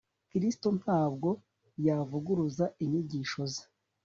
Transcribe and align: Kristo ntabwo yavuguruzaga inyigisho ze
Kristo 0.29 0.67
ntabwo 0.81 1.29
yavuguruzaga 1.87 2.75
inyigisho 2.83 3.41
ze 3.53 3.63